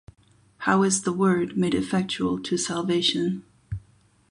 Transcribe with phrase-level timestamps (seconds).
[0.57, 3.43] How is the Word made effectual to salvation?